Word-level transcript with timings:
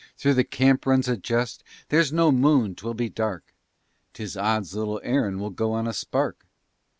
Through 0.17 0.33
the 0.33 0.43
camp 0.43 0.87
runs 0.87 1.07
a 1.07 1.15
jest: 1.15 1.63
"There's 1.89 2.11
no 2.11 2.31
moon 2.31 2.73
'twill 2.73 2.95
be 2.95 3.07
dark; 3.07 3.53
'Tis 4.13 4.35
odds 4.35 4.73
little 4.73 4.99
Aaron 5.03 5.37
will 5.39 5.51
go 5.51 5.73
on 5.73 5.85
a 5.85 5.93
spark!" 5.93 6.47